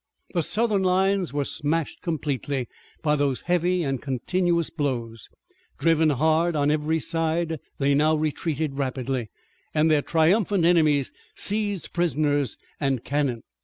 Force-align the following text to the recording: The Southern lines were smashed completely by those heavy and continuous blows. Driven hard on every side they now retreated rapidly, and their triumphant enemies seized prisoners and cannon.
The 0.33 0.41
Southern 0.41 0.81
lines 0.81 1.31
were 1.31 1.45
smashed 1.45 2.01
completely 2.01 2.67
by 3.03 3.15
those 3.15 3.41
heavy 3.41 3.83
and 3.83 4.01
continuous 4.01 4.71
blows. 4.71 5.29
Driven 5.77 6.09
hard 6.09 6.55
on 6.55 6.71
every 6.71 6.97
side 6.97 7.59
they 7.77 7.93
now 7.93 8.15
retreated 8.15 8.79
rapidly, 8.79 9.29
and 9.75 9.91
their 9.91 10.01
triumphant 10.01 10.65
enemies 10.65 11.11
seized 11.35 11.93
prisoners 11.93 12.57
and 12.79 13.03
cannon. 13.03 13.43